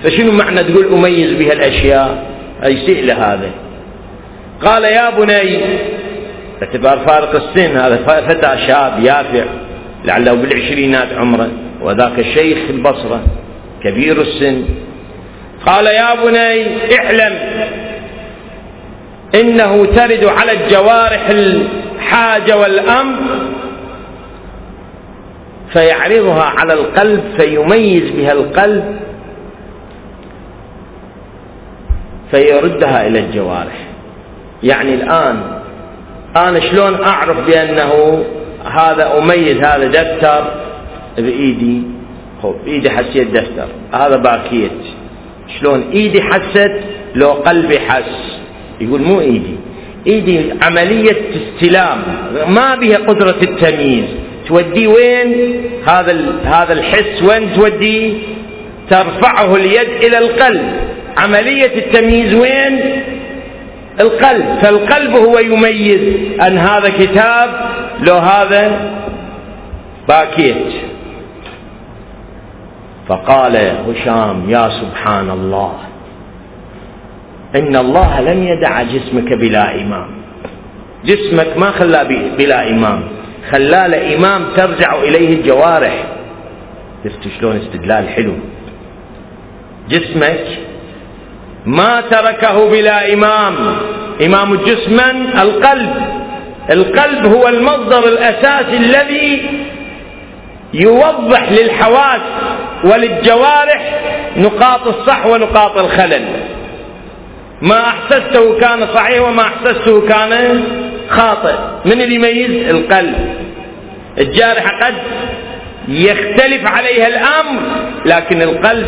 [0.03, 2.35] فشنو معنى تقول أميز بها الأشياء؟
[2.65, 3.51] يسيء لهذا
[4.63, 5.61] قال يا بني
[6.61, 7.97] باعتبار فارق السن هذا
[8.29, 9.45] فتى شاب يافع
[10.05, 11.51] لعله بالعشرينات عمره
[11.83, 13.23] وذاك الشيخ البصرة
[13.85, 14.65] كبير السن.
[15.67, 16.67] قال يا بني
[16.99, 17.39] اعلم
[19.35, 23.19] إنه ترد على الجوارح الحاجة والأمر
[25.75, 28.85] فيعرضها على القلب فيميز بها القلب
[32.31, 33.87] فيردها إلى الجوارح.
[34.63, 35.43] يعني الآن
[36.37, 38.25] أنا شلون أعرف بأنه
[38.65, 40.45] هذا أميز هذا دفتر؟
[41.19, 41.83] بإيدي
[42.43, 43.67] خب إيدي حسيت دفتر.
[43.93, 44.71] هذا باكيت.
[45.61, 46.73] شلون؟ إيدي حست
[47.15, 48.39] لو قلبي حس.
[48.81, 49.57] يقول مو إيدي.
[50.07, 51.99] إيدي عملية استلام.
[52.49, 54.24] ما بها قدرة التمييز.
[54.47, 58.13] توديه وين؟ هذا هذا الحس وين توديه؟
[58.91, 60.63] ترفعه اليد إلى القلب.
[61.17, 62.81] عملية التمييز وين؟
[64.01, 64.47] القلب.
[64.63, 66.01] فالقلب هو يميز.
[66.41, 67.51] أن هذا كتاب
[68.01, 68.91] لو هذا
[70.09, 70.73] باكيت.
[73.09, 75.73] فقال هشام يا سبحان الله
[77.57, 80.07] إن الله لم يدع جسمك بلا إمام.
[81.05, 83.01] جسمك ما خلاه بلا إمام.
[83.51, 86.05] خلاه لإمام ترجع إليه الجوارح.
[87.05, 88.33] شفت شلون استدلال حلو؟
[89.89, 90.47] جسمك
[91.67, 93.55] ما تركه بلا إمام.
[94.27, 94.51] إمام
[94.89, 95.91] من؟ القلب.
[96.71, 99.43] القلب هو المصدر الأساسي الذي
[100.75, 102.21] يوضح للحواس
[102.85, 104.01] وللجوارح
[104.37, 106.25] نقاط الصح ونقاط الخلل.
[107.63, 110.63] ما أحسسته كان صحيح وما أحسسته كان
[111.09, 111.55] خاطئ.
[111.85, 113.15] من اللي يميز؟ القلب.
[114.19, 114.95] الجارحة قد
[115.89, 117.61] يختلف عليها الأمر
[118.07, 118.87] لكن القلب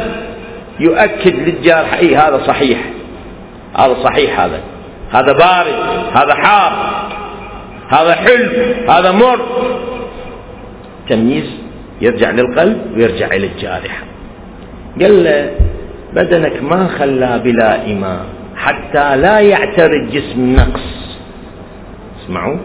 [0.80, 2.78] يؤكد للجارح إي هذا صحيح.
[3.78, 4.60] هذا صحيح هذا.
[5.12, 5.74] هذا بارد
[6.14, 6.72] هذا حار
[7.88, 8.50] هذا حلو
[8.88, 9.40] هذا مر.
[11.08, 11.50] تمييز
[12.00, 14.04] يرجع للقلب ويرجع إلى الجارحه
[15.00, 15.50] قال له
[16.14, 18.20] بدنك ما خلى بلا إمام
[18.56, 20.95] حتى لا يعتري الجسم نقص
[22.26, 22.56] اسمعوا.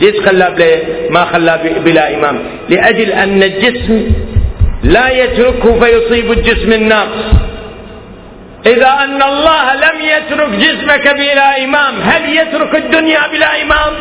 [0.00, 2.38] ليش خلى ما خلى بلا إمام.
[2.68, 4.10] لأجل أن الجسم
[4.82, 7.24] لا يتركه فيصيب الجسم النقص
[8.66, 13.92] إذا أن الله لم يترك جسمك بلا إمام هل يترك الدنيا بلا إمام؟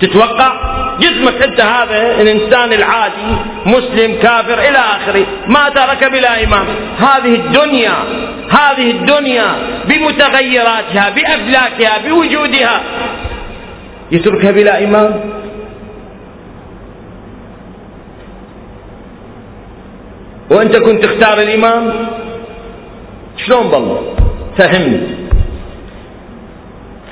[0.00, 0.52] تتوقع؟
[1.00, 6.66] جسمك أنت هذا الإنسان العادي مسلم كافر إلى آخره ما ترك بلا إمام.
[6.98, 7.94] هذه الدنيا
[8.50, 9.46] هذه الدنيا
[9.84, 12.80] بمتغيراتها بأفلاكها بوجودها.
[14.12, 15.20] يتركها بلا إمام
[20.50, 21.92] وأنت كنت تختار الإمام
[23.36, 24.14] شلون بالله؟
[24.56, 25.00] فهمني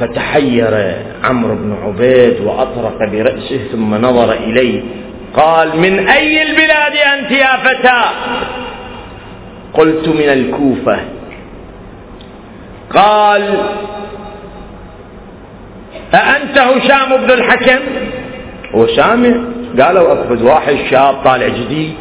[0.00, 4.82] فتحير عمرو بن عبيد وأطرق برأسه ثم نظر إليه.
[5.34, 8.02] قال من أي البلاد أنت يا فتى؟
[9.74, 10.98] قلت من الكوفة.
[12.94, 13.58] قال
[16.14, 17.78] أأنت هشام بن الحكم؟
[18.74, 19.34] هو سامع
[19.80, 21.94] قالوا أقفز واحد شاب طالع جديد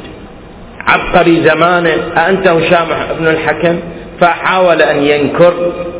[0.87, 1.89] عبقري زمانه.
[2.17, 2.87] أأنت هشام
[3.19, 3.79] بن الحكم؟
[4.19, 5.53] فحاول أن ينكر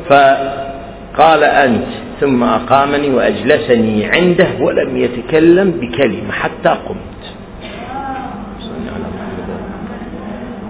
[0.09, 1.87] فقال أنت
[2.21, 7.35] ثم أقامني وأجلسني عنده ولم يتكلم بكلمة حتى قمت.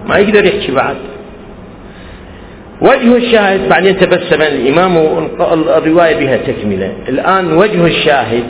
[0.06, 0.96] ما يقدر يحكي بعد.
[2.80, 4.96] وجه الشاهد بعدين تبسم الإمام
[5.76, 6.92] الرواية بها تكملة.
[7.08, 8.44] الآن وجه الشاهد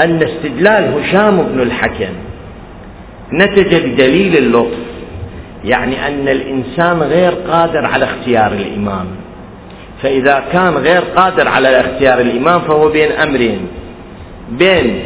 [0.00, 2.14] أن استدلال هشام بن الحكم
[3.32, 4.78] نتج بدليل اللطف
[5.64, 9.06] يعني أن الإنسان غير قادر على اختيار الإمام.
[10.02, 13.58] فإذا كان غير قادر على اختيار الإمام فهو بين أمرين.
[14.50, 15.02] بين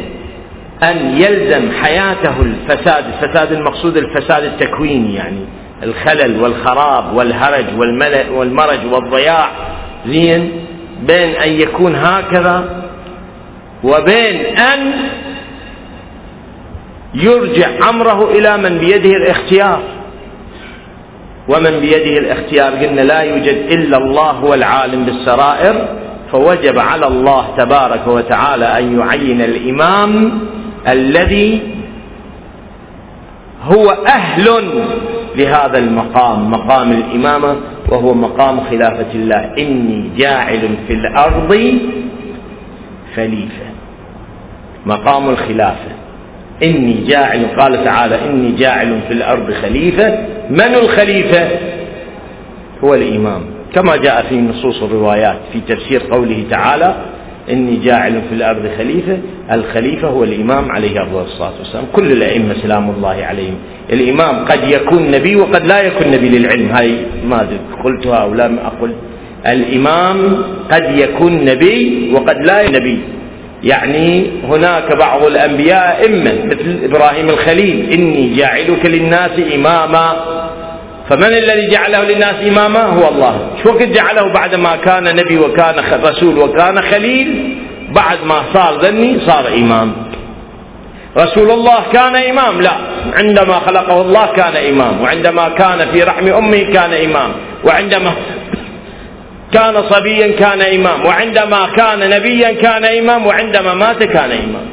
[0.83, 5.39] أن يلزم حياته الفساد الفساد المقصود الفساد التكويني يعني.
[5.83, 7.65] الخلل والخراب والهرج
[8.31, 9.49] والمرج والضياع
[10.07, 10.51] زين؟
[11.07, 12.83] بين أن يكون هكذا
[13.83, 14.93] وبين أن
[17.13, 19.81] يرجع أمره إلى من بيده الاختيار.
[21.47, 25.87] ومن بيده الاختيار قلنا لا يوجد إلا الله هو العالم بالسرائر
[26.31, 30.39] فوجب على الله تبارك وتعالى أن يعين الإمام
[30.87, 31.61] الذي
[33.63, 34.49] هو أهل
[35.35, 37.55] لهذا المقام مقام الإمامة
[37.89, 39.51] وهو مقام خلافة الله.
[39.59, 41.77] إني جاعل في الأرض
[43.15, 43.65] خليفة.
[44.85, 45.91] مقام الخلافة.
[46.63, 50.17] إني جاعل قال تعالى إني جاعل في الأرض خليفة.
[50.49, 51.47] من الخليفة؟
[52.83, 53.41] هو الإمام.
[53.75, 56.95] كما جاء في نصوص الروايات في تفسير قوله تعالى
[57.49, 59.17] إني جاعل في الأرض خليفة
[59.51, 61.85] الخليفة هو الإمام عليه أفضل الصلاة والسلام.
[61.93, 63.55] كل الأئمة سلام الله عليهم.
[63.93, 66.69] الإمام قد يكون نبي وقد لا يكون نبي للعلم.
[66.69, 66.95] هاي
[67.29, 67.47] ما
[67.83, 68.91] قلتها أو لم أقل
[69.47, 72.99] الإمام قد يكون نبي وقد لا نبي.
[73.63, 80.38] يعني هناك بعض الأنبياء إما مثل إبراهيم الخليل إني جاعلك للناس إماما.
[81.09, 83.49] فمن الذي جعله للناس إماما هو الله.
[83.63, 87.57] شو وقت جعله بعد ما كان نبي وكان رسول وكان خليل؟
[87.89, 89.93] بعد ما صار ذني صار إمام.
[91.17, 92.71] رسول الله كان إمام؟ لا.
[93.13, 95.01] عندما خلقه الله كان إمام.
[95.01, 97.29] وعندما كان في رحم أمه كان إمام.
[97.63, 98.11] وعندما
[99.53, 101.05] كان صبيا كان إمام.
[101.05, 103.25] وعندما كان نبيا كان إمام.
[103.25, 104.67] وعندما مات كان إمام.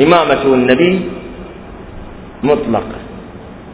[0.00, 1.00] إمامة النبي
[2.42, 3.05] مطلقة.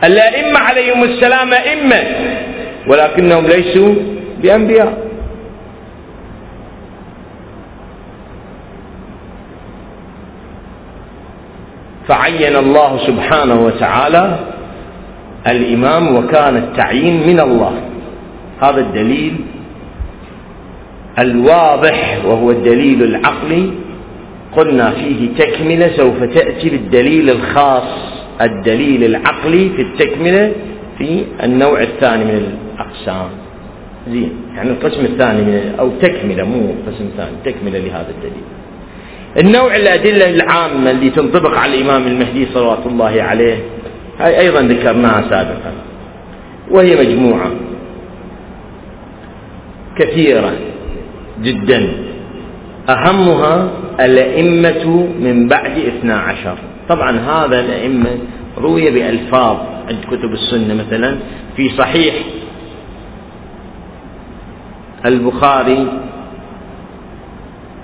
[0.04, 2.02] الأئمة عليهم السلام أئمة
[2.86, 3.94] ولكنهم ليسوا
[4.42, 5.12] بأنبياء.
[12.08, 14.38] فعين الله سبحانه وتعالى
[15.46, 17.72] الإمام وكان التعيين من الله.
[18.62, 19.36] هذا الدليل
[21.18, 23.70] الواضح وهو الدليل العقلي.
[24.56, 28.11] قلنا فيه تكملة سوف تأتي بالدليل الخاص.
[28.40, 30.52] الدليل العقلي في التكملة
[30.98, 33.28] في النوع الثاني من الأقسام.
[34.08, 34.32] زين.
[34.54, 38.44] يعني القسم الثاني من أو تكملة مو قسم ثاني تكملة لهذا الدليل.
[39.38, 43.56] النوع الأدلة العامة اللي تنطبق على الإمام المهدي صلوات الله عليه
[44.20, 45.72] هاي أيضا ذكرناها سابقا.
[46.70, 47.50] وهي مجموعة.
[49.98, 50.52] كثيرة
[51.42, 51.92] جدا.
[52.88, 53.68] أهمها
[54.00, 56.56] الأئمة من بعد اثنا عشر.
[56.88, 58.18] طبعا هذا الأئمة
[58.58, 59.56] روي بألفاظ
[59.88, 61.16] عند كتب السنة مثلا
[61.56, 62.14] في صحيح
[65.06, 65.86] البخاري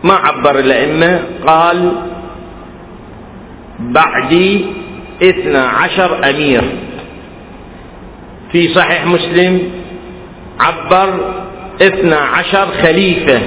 [0.05, 1.93] ما عبر الأئمة قال
[3.81, 4.67] بعدي
[5.23, 6.63] اثنا عشر أمير.
[8.53, 9.61] في صحيح مسلم
[10.61, 11.35] عبر
[11.83, 13.41] اثنا عشر خليفة.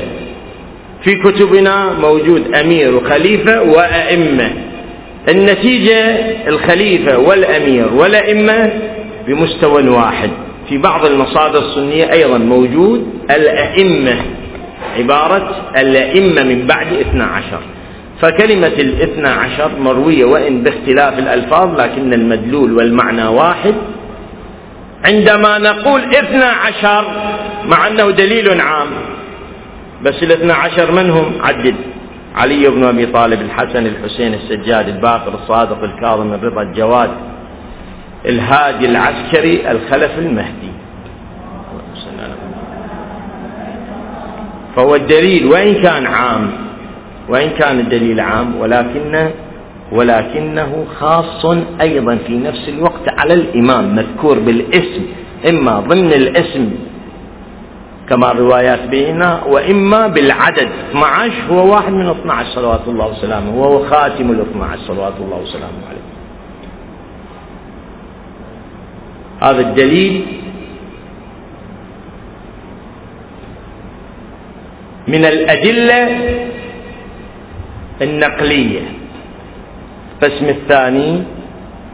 [1.03, 4.51] في كتبنا موجود أمير وخليفة وأئمة.
[5.29, 6.15] النتيجة
[6.47, 8.69] الخليفة والأمير والأئمة
[9.27, 10.29] بمستوى واحد.
[10.69, 14.15] في بعض المصادر السنية أيضا موجود الأئمة
[14.97, 17.59] عبارة الأئمة من بعد اثنا عشر.
[18.21, 23.73] فكلمة الاثنى عشر مروية وإن باختلاف الألفاظ لكن المدلول والمعنى واحد.
[25.05, 27.05] عندما نقول اثنى عشر
[27.67, 28.87] مع أنه دليل عام
[30.03, 31.75] بس الاثنى عشر من هم؟ عدد
[32.35, 37.09] علي بن أبي طالب الحسن الحسين السجاد الباقر الصادق الكاظم الرضا الجواد
[38.25, 40.71] الهادي العسكري الخلف المهدي.
[44.75, 46.51] فهو الدليل وإن كان عام
[47.29, 49.31] وإن كان الدليل عام ولكنه
[49.91, 51.45] ولكنه خاص
[51.81, 55.01] أيضا في نفس الوقت على الإمام مذكور بالاسم
[55.49, 56.71] إما ضمن الاسم
[58.11, 60.67] كما الروايات بيننا وإما بالعدد.
[60.91, 65.81] 12 هو واحد من 12 صلوات الله وسلامه وهو خاتم ال 12 صلوات الله وسلامه
[65.89, 66.07] عليه.
[69.41, 70.25] هذا الدليل
[75.07, 76.01] من الأدلة
[78.01, 78.81] النقلية.
[80.11, 81.23] القسم الثاني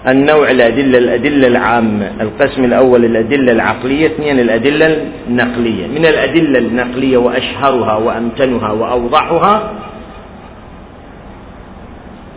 [0.08, 5.88] النوع الأدلة الأدلة العامة القسم الأول الأدلة العقلية اثنين الأدلة النقلية.
[5.88, 9.72] من الأدلة النقلية وأشهرها وأمتنها وأوضحها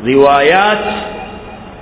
[0.07, 0.79] روايات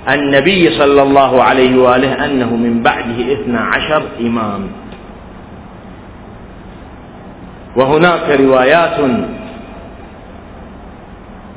[0.09, 4.67] النبي صلى الله عليه وآله أنه من بعده اثنا عشر إمام.
[7.75, 8.97] وهناك روايات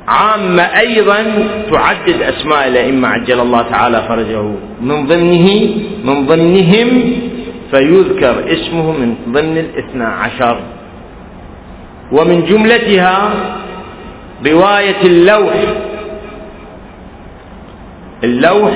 [0.07, 4.41] عامة أيضا تعدد أسماء الأئمة عجل الله تعالى فرجه.
[4.81, 5.69] من ضمنه
[6.03, 7.13] من ضمنهم
[7.71, 10.59] فيذكر اسمه من ضمن الاثنى عشر.
[12.11, 13.33] ومن جملتها
[14.47, 15.53] رواية اللوح.
[18.23, 18.71] اللوح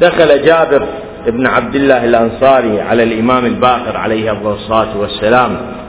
[0.00, 0.86] دخل جابر
[1.26, 5.81] بن عبد الله الأنصاري على الإمام الباقر عليه الصلاة والسلام.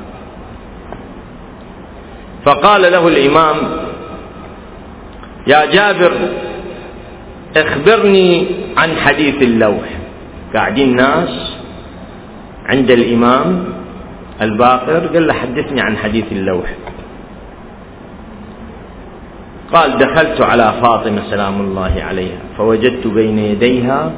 [2.45, 3.57] فقال له الإمام
[5.47, 6.13] يا جابر
[7.57, 9.89] أخبرني عن حديث اللوح.
[10.55, 11.55] قاعدين ناس
[12.65, 13.65] عند الإمام
[14.41, 16.73] الباقر قال له حدثني عن حديث اللوح.
[19.73, 24.11] قال دخلت على فاطمة سلام الله عليها فوجدت بين يديها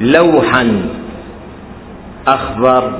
[0.00, 0.86] لوحا
[2.26, 2.92] أخضر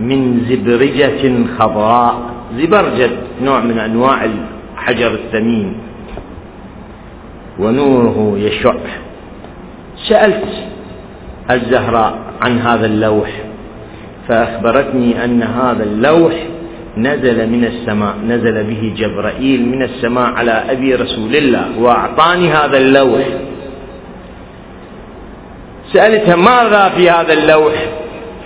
[0.00, 2.39] من زبرجة خضراء.
[2.56, 3.10] زبرجد
[3.42, 5.74] نوع من أنواع الحجر الثمين.
[7.58, 8.74] ونوره يشع.
[10.08, 10.44] سألت
[11.50, 13.30] الزهراء عن هذا اللوح
[14.28, 16.32] فأخبرتني أن هذا اللوح
[16.96, 23.24] نزل من السماء نزل به جبرائيل من السماء على أبي رسول الله وأعطاني هذا اللوح.
[25.92, 27.74] سألتها ماذا في هذا اللوح؟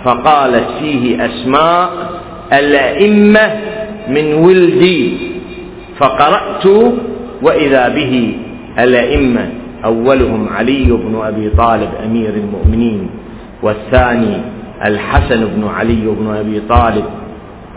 [0.03, 1.89] فقالت فيه أسماء
[2.53, 3.51] الأئمة
[4.09, 5.17] من ولدي
[5.97, 6.65] فقرأت
[7.41, 8.33] وإذا به
[8.79, 9.49] الأئمة
[9.85, 13.09] أولهم علي بن أبي طالب أمير المؤمنين
[13.63, 14.37] والثاني
[14.85, 17.05] الحسن بن علي بن أبي طالب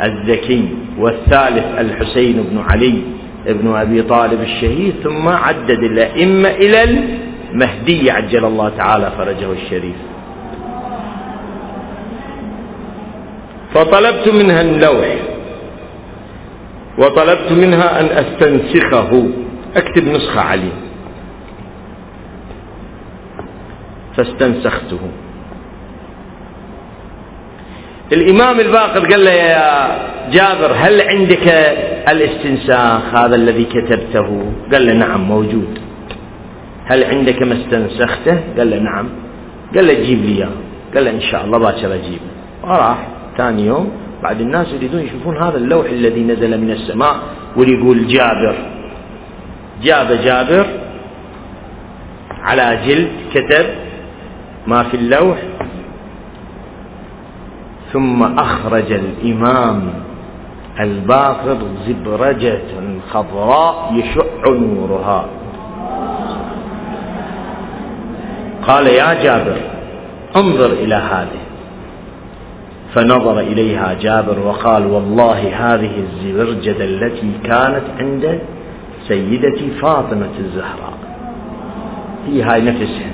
[0.05, 0.69] الزكي
[0.99, 2.95] والثالث الحسين بن علي
[3.47, 6.85] بن أبي طالب الشهيد ثم عدد الأئمة إلى
[7.53, 9.97] المهدي عجل الله تعالى فرجه الشريف.
[13.75, 15.07] فطلبت منها اللوح
[16.99, 19.29] وطلبت منها أن أستنسخه.
[19.77, 20.73] أكتب نسخة عليه
[24.17, 24.99] فاستنسخته.
[28.13, 29.89] الإمام الباقر قال له يا
[30.31, 31.49] جابر هل عندك
[32.09, 35.79] الاستنساخ هذا الذي كتبته؟ قال له نعم موجود.
[36.85, 39.09] هل عندك ما استنسخته؟ قال له نعم.
[39.75, 40.49] قال له جيب لي إياه.
[40.95, 42.21] قال له إن شاء الله باكر أجيب
[42.65, 42.99] وراح
[43.37, 43.91] ثاني يوم
[44.23, 47.17] بعد الناس يريدون يشوفون هذا اللوح الذي نزل من السماء
[47.57, 48.57] ويقول جابر.
[49.83, 50.67] جاب جابر
[52.43, 53.67] على جلد كتب
[54.67, 55.39] ما في اللوح
[57.93, 59.93] ثم أخرج الإمام
[60.81, 62.61] الباقر زبرجة
[63.11, 65.25] خضراء يشع نورها.
[68.67, 69.57] قال يا جابر
[70.37, 71.48] انظر إلى هذه.
[72.95, 78.41] فنظر إليها جابر وقال والله هذه الزبرجد التي كانت عند
[79.09, 80.99] سيدتي فاطمة الزهراء.
[82.29, 83.11] هي هاي نفسها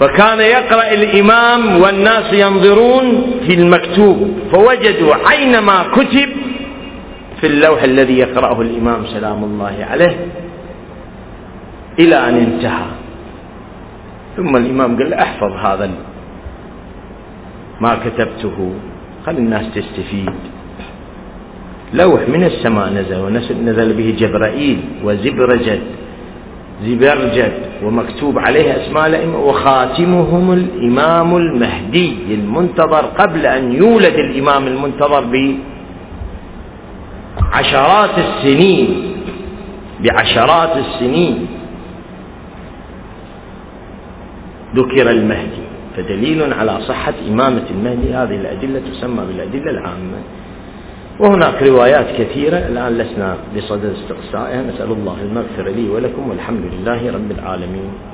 [0.00, 6.28] فكان يقرأ الإمام والناس ينظرون في المكتوب فوجدوا عينما كتب
[7.40, 10.16] في اللوح الذي يقرأه الإمام سلام الله عليه
[11.98, 12.86] إلى أن انتهى.
[14.36, 15.90] ثم الإمام قال أحفظ هذا
[17.80, 18.72] ما كتبته.
[19.26, 20.30] خل الناس تستفيد.
[21.94, 25.80] لوح من السماء نزل ونزل به جبرائيل وزبرجد
[26.84, 27.52] زبرجد
[27.84, 35.24] ومكتوب عليه أسماء الأئمة وخاتمهم الإمام المهدي المنتظر قبل أن يولد الإمام المنتظر
[37.40, 38.88] بعشرات السنين
[40.04, 41.46] بعشرات السنين.
[44.74, 45.64] ذكر المهدي.
[45.96, 48.14] فدليل على صحة إمامة المهدي.
[48.14, 50.18] هذه الأدلة تسمى بالأدلة العامة.
[51.20, 54.62] وهناك روايات كثيرة الآن لسنا بصدد استقصائها.
[54.62, 58.13] نسأل الله المغفرة لي ولكم والحمد لله رب العالمين.